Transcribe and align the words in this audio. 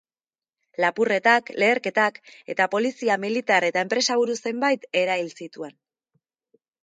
Lapurretak, 0.83 1.51
leherketak 1.63 2.17
eta 2.53 2.67
polizia, 2.71 3.17
militar 3.27 3.67
eta 3.69 3.83
enpresaburu 3.87 4.37
zenbait 4.49 4.89
erail 5.05 5.31
zituen. 5.43 5.77